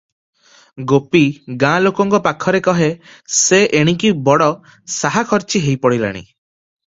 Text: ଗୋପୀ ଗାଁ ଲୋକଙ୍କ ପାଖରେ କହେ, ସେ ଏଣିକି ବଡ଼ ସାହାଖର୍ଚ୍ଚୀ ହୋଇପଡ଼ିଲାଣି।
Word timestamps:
ଗୋପୀ 0.91 1.19
ଗାଁ 1.63 1.73
ଲୋକଙ୍କ 1.87 2.19
ପାଖରେ 2.27 2.61
କହେ, 2.67 2.89
ସେ 3.41 3.59
ଏଣିକି 3.81 4.11
ବଡ଼ 4.31 4.47
ସାହାଖର୍ଚ୍ଚୀ 4.97 5.63
ହୋଇପଡ଼ିଲାଣି। 5.67 6.25